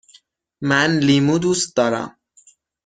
من 0.69 0.91
لیمو 1.05 1.37
دوست 1.43 1.75
دارم. 1.75 2.15